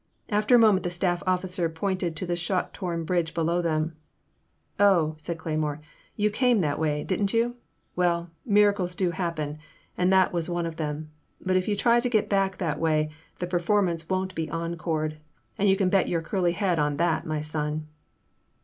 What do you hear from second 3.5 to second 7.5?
them. 0h, said Cleymore, '*you came that way, did n't